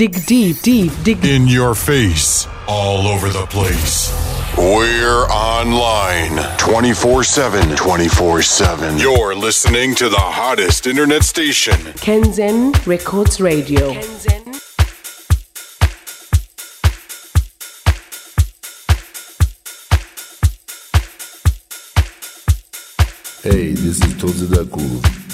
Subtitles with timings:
[0.00, 4.10] dig deep, deep, dig In your face, all over the place.
[4.56, 7.76] We're online 24 7.
[7.76, 8.96] 24 7.
[8.96, 11.74] You're listening to the hottest internet station.
[12.00, 13.92] Kanzen Records Radio.
[23.42, 25.29] Hey, this is Thozi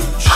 [0.00, 0.27] shoot.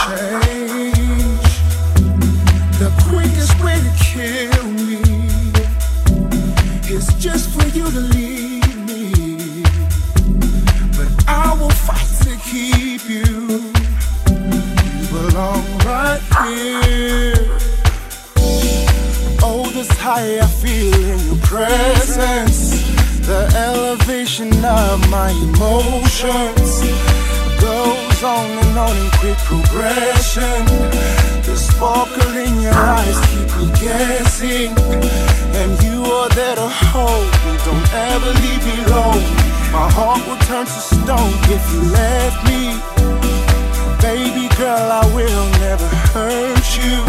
[30.33, 30.65] passion.
[31.43, 34.73] The sparkle in your eyes keep me guessing,
[35.59, 39.23] And you are there to hold me, don't ever leave me alone.
[39.71, 42.77] My heart will turn to stone if you left me.
[44.01, 47.03] Baby girl, I will never hurt you.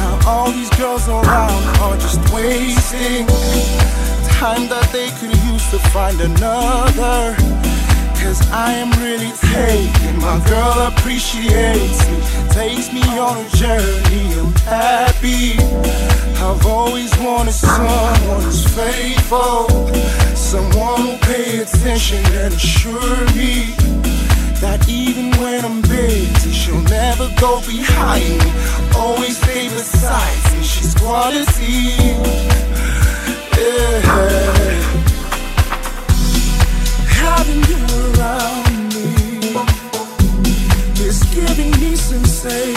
[0.00, 3.26] Now all these girls around are just wasting
[4.40, 7.73] time that they could use to find another
[8.24, 10.18] Cause I am really taken.
[10.18, 12.16] My girl appreciates me,
[12.48, 14.32] takes me on a journey.
[14.40, 15.58] I'm happy.
[16.40, 19.68] I've always wanted someone who's faithful,
[20.34, 23.76] someone who'll pay attention and assure me
[24.62, 28.50] that even when I'm busy, she'll never go behind me.
[28.96, 30.64] Always stay beside me.
[30.64, 31.92] She's quality.
[33.58, 35.13] Yeah
[37.24, 39.08] having you around me
[41.06, 42.73] is giving me sensation.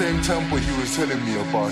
[0.00, 1.69] Same temple he was telling me about.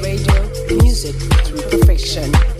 [0.00, 0.34] radio
[0.82, 2.55] music through perfection.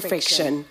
[0.00, 0.64] Perfection.